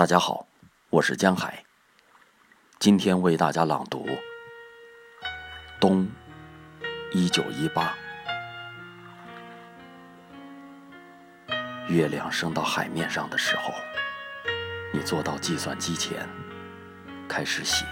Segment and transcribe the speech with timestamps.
[0.00, 0.46] 大家好，
[0.88, 1.62] 我是江海。
[2.78, 4.06] 今天为大家朗读
[5.78, 6.08] 《冬
[7.12, 7.94] 一九一八》。
[11.92, 13.74] 月亮升到海面上的时候，
[14.90, 16.26] 你坐到计算机前，
[17.28, 17.84] 开始写。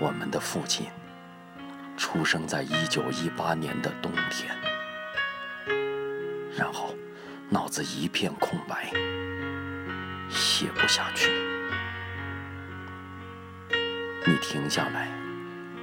[0.00, 0.88] 我们的父亲
[1.96, 4.52] 出生在一九一八年的冬天，
[6.56, 6.97] 然后。
[7.50, 8.92] 脑子一片空白，
[10.28, 11.30] 写不下去。
[14.26, 15.08] 你停下来，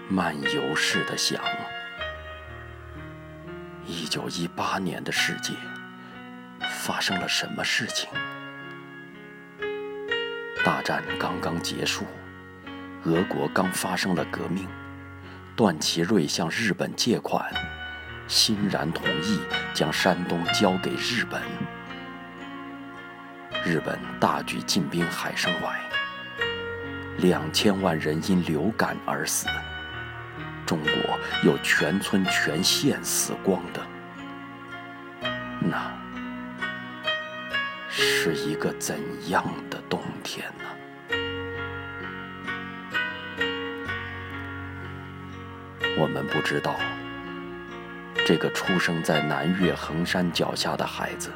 [0.08, 1.42] 漫游似的想：
[3.84, 5.54] 一九一八年的世界
[6.84, 8.10] 发生了什么事情？
[10.64, 12.06] 大战刚刚结束，
[13.06, 14.68] 俄国刚发生了革命，
[15.56, 17.52] 段祺瑞向日本借款。
[18.28, 19.40] 欣然同意
[19.74, 21.42] 将山东交给日本。
[23.64, 25.76] 日本大举进兵海参崴，
[27.18, 29.48] 两千万人因流感而死。
[30.66, 33.82] 中国有全村全县死光的，
[35.60, 35.92] 那
[37.90, 40.66] 是一个怎样的冬天呢？
[45.98, 46.76] 我们不知道。
[48.26, 51.32] 这个出生在南岳衡山脚下的孩子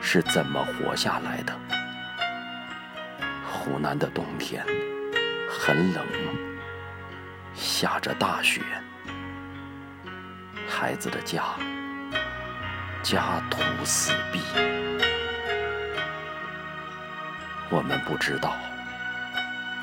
[0.00, 1.52] 是怎么活下来的？
[3.50, 4.64] 湖南的冬天
[5.50, 6.06] 很冷，
[7.52, 8.62] 下着大雪，
[10.68, 11.42] 孩子的家
[13.02, 14.38] 家徒四壁。
[17.70, 18.56] 我们不知道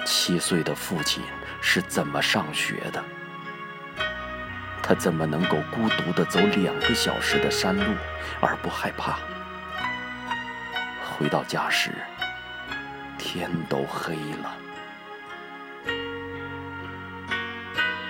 [0.06, 1.22] 七岁的父亲
[1.60, 3.04] 是怎么上学的。
[4.88, 7.84] 他怎么能够孤独地走两个小时的山路
[8.40, 9.18] 而不害怕？
[11.04, 11.90] 回到家时，
[13.18, 14.14] 天都黑
[14.44, 14.56] 了。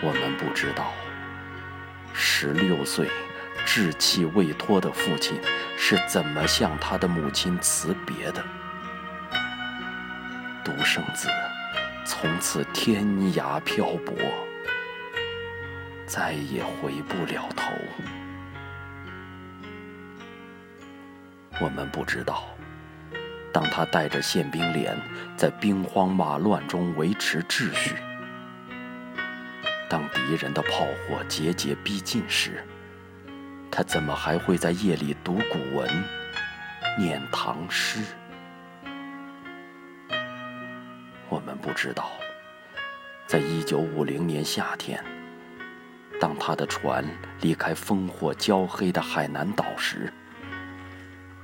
[0.02, 0.92] 我们不知道，
[2.14, 3.10] 十六岁
[3.66, 5.40] 稚气未脱的父亲
[5.78, 8.44] 是怎么向他的母亲辞别的。
[10.62, 11.30] 独生子
[12.04, 14.14] 从此天涯漂泊。
[16.08, 17.72] 再也回不了头。
[21.60, 22.44] 我们不知道，
[23.54, 24.96] 当他带着宪兵连
[25.38, 27.96] 在兵荒马乱中维持秩序，
[29.90, 32.62] 当敌人的炮火节节逼近时，
[33.72, 35.90] 他怎么还会在夜里读古文、
[37.00, 38.00] 念唐诗？
[41.30, 42.12] 我们不知道，
[43.26, 45.02] 在一九五零年夏天。
[46.20, 47.06] 当他的船
[47.42, 50.12] 离开烽火焦黑的海南岛时，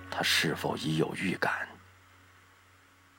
[0.10, 1.68] 他是否已有预感？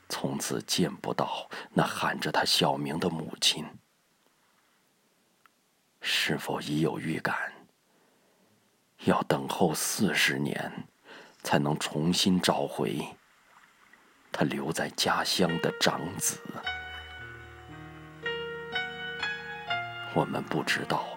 [0.09, 3.65] 从此见不到那喊着他小名的母亲？
[6.01, 7.35] 是否已有预感？
[9.05, 10.87] 要等候四十年，
[11.43, 13.01] 才能重新找回
[14.31, 16.39] 他留在家乡的长子？
[20.15, 21.12] 我们不知道。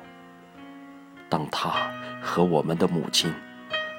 [1.35, 1.91] 当他
[2.22, 3.29] 和我们的母亲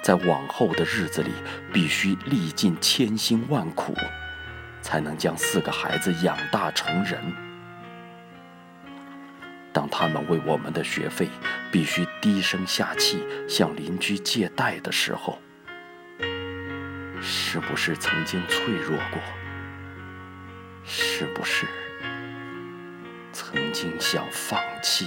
[0.03, 1.31] 在往后的日子里
[1.71, 3.95] 必须历尽千辛万苦，
[4.81, 7.21] 才能将四个孩子养大成人；
[9.71, 11.29] 当他们为我们的学费
[11.71, 15.39] 必须低声下气向邻居借贷的时候，
[17.21, 19.21] 是不是曾经脆弱过？
[20.85, 21.67] 是不是
[23.31, 25.07] 曾经想放弃？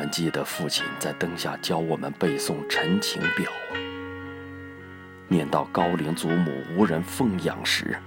[0.00, 3.52] 我们记得父亲在灯下教我们背诵《陈情表》，
[5.28, 7.98] 念到高龄祖母无人奉养时，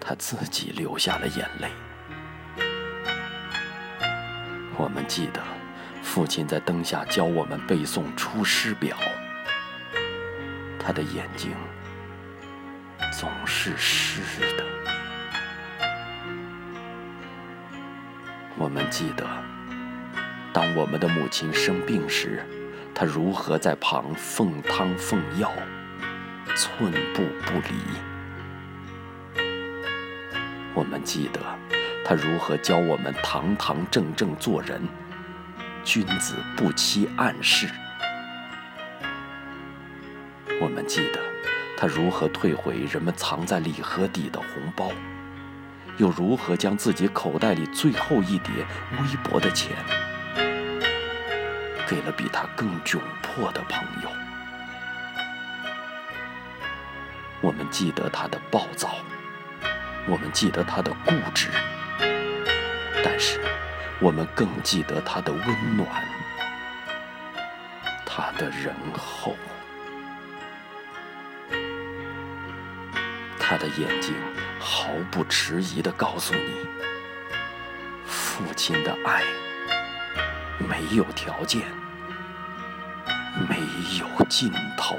[0.00, 1.68] 他自己流下了眼泪。
[4.76, 5.40] 我们记得
[6.02, 8.96] 父亲在灯下教我们背诵《出师表》，
[10.76, 11.52] 他的眼睛
[13.16, 14.22] 总是湿
[14.56, 14.64] 的。
[18.58, 19.24] 我们记得。
[20.52, 22.44] 当我们的母亲生病时，
[22.92, 25.52] 他如何在旁奉汤奉药，
[26.56, 27.76] 寸步不离。
[30.74, 31.40] 我们记得
[32.04, 34.82] 他如何教我们堂堂正正做人，
[35.84, 37.68] 君子不欺暗室。
[40.60, 41.20] 我们记得
[41.76, 44.90] 他如何退回人们藏在礼盒底的红包，
[45.96, 48.52] 又如何将自己口袋里最后一叠
[48.98, 49.76] 微薄的钱。
[51.90, 54.08] 给了比他更窘迫的朋友。
[57.40, 58.94] 我们记得他的暴躁，
[60.06, 61.48] 我们记得他的固执，
[63.02, 63.40] 但是
[63.98, 65.88] 我们更记得他的温暖，
[68.06, 69.34] 他的仁厚。
[73.36, 74.14] 他的眼睛
[74.60, 76.68] 毫不迟疑地告诉你：
[78.06, 79.24] 父亲的爱
[80.58, 81.62] 没有条件，
[83.48, 83.56] 没
[83.98, 84.96] 有尽头。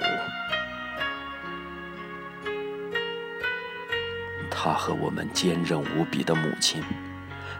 [4.49, 6.83] 他和我们坚韧无比的母亲，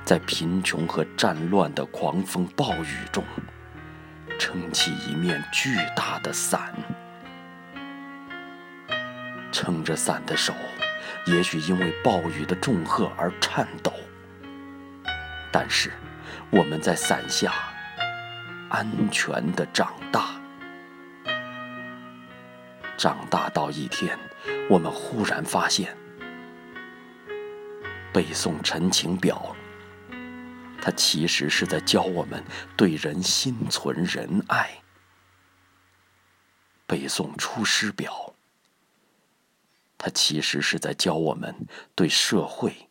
[0.04, 3.24] 在贫穷和战乱的狂风暴雨中，
[4.38, 6.74] 撑起一面巨大的伞。
[9.52, 10.54] 撑着伞的手，
[11.26, 13.94] 也许因为暴雨的重荷而颤抖，
[15.52, 15.92] 但是
[16.50, 17.52] 我们在伞下
[18.70, 20.41] 安全的长大。
[22.98, 24.18] 长大到一天，
[24.70, 25.98] 我们忽然发现，
[28.14, 29.56] 背诵《陈情表》，
[30.82, 32.44] 它其实是在教我们
[32.78, 34.68] 对人心存仁爱；
[36.86, 38.12] 背诵《出师表》。
[40.04, 41.56] 他其实是在教我们
[41.94, 42.90] 对社会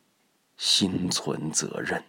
[0.57, 2.01] 心存责任。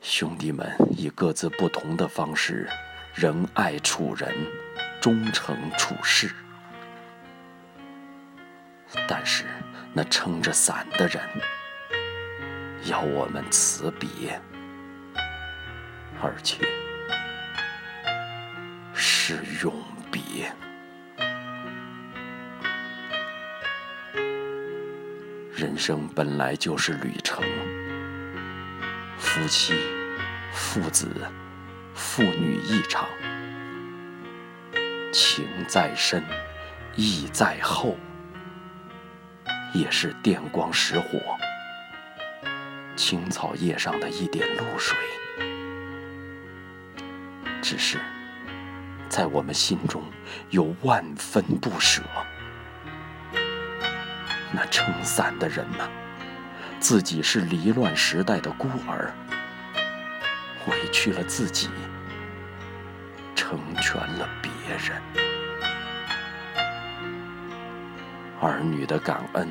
[0.00, 2.68] 兄弟们以各自不同的方式
[3.16, 4.30] 仁爱处人，
[5.00, 6.30] 忠诚处事，
[9.08, 9.46] 但是
[9.94, 11.22] 那撑着伞的人
[12.84, 14.38] 要我们辞别，
[16.22, 16.58] 而且
[18.94, 19.72] 是永。
[20.12, 20.50] 别，
[25.52, 27.44] 人生本来就是旅程。
[29.18, 29.74] 夫妻、
[30.52, 31.10] 父子、
[31.96, 33.08] 父女一场，
[35.10, 36.22] 情在深，
[36.94, 37.96] 义在厚，
[39.72, 41.18] 也是电光石火，
[42.96, 44.94] 青草叶上的一点露水，
[47.62, 47.98] 只是。
[49.08, 50.02] 在我们心中
[50.50, 52.02] 有万分不舍。
[54.52, 55.88] 那撑伞的人呢？
[56.78, 59.14] 自己是离乱时代的孤儿，
[60.66, 61.68] 委屈了自己，
[63.34, 65.00] 成全了别人。
[68.40, 69.48] 儿女的感恩，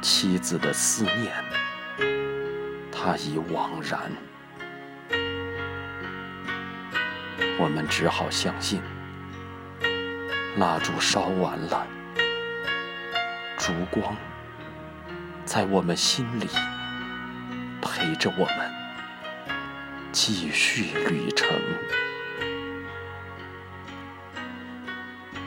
[0.00, 1.32] 妻子的思念，
[2.92, 4.00] 他已惘然。
[7.58, 8.82] 我们只好相信，
[10.58, 11.86] 蜡烛烧完了，
[13.58, 14.14] 烛光
[15.44, 16.46] 在我们心里
[17.80, 18.85] 陪着我们
[20.18, 21.46] 继续旅程，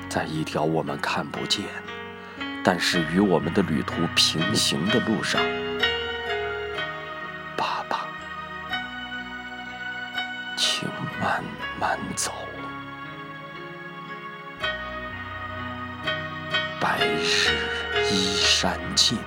[0.08, 1.66] 在一条我们看不见，
[2.64, 5.42] 但是与我们的旅途平行的路上。
[7.58, 8.06] 爸爸，
[10.56, 10.88] 请
[11.20, 11.44] 慢
[11.80, 12.32] 慢走，
[16.80, 17.58] 白日
[18.12, 19.18] 依山尽，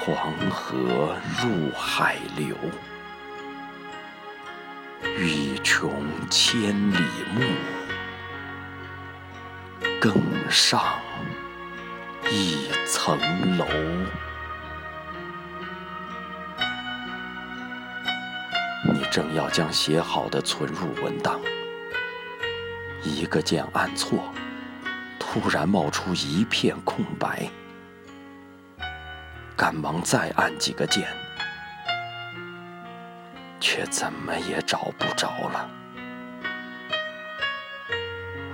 [0.00, 2.56] 黄河入海流。
[5.22, 6.96] 欲穷千里
[7.32, 7.42] 目，
[10.00, 10.12] 更
[10.50, 10.82] 上
[12.28, 13.16] 一层
[13.56, 13.64] 楼。
[18.92, 21.40] 你正要将写好的存入文档，
[23.04, 24.18] 一个键按错，
[25.20, 27.48] 突然冒出一片空白，
[29.56, 31.06] 赶忙再按几个键，
[33.74, 35.66] 却怎么也找不着了。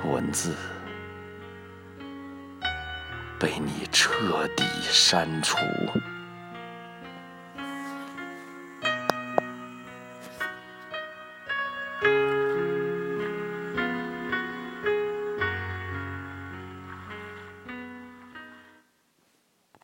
[0.04, 0.54] 文字
[3.36, 5.56] 被你彻底删除。